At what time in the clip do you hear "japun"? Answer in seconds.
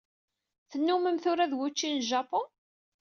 2.09-2.47